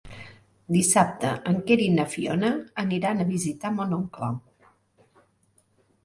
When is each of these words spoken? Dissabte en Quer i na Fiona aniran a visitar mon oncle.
Dissabte 0.75 1.33
en 1.49 1.57
Quer 1.67 1.75
i 1.87 1.89
na 1.97 2.05
Fiona 2.13 2.49
aniran 2.83 3.21
a 3.21 3.27
visitar 3.33 3.71
mon 3.75 3.93
oncle. 3.99 4.31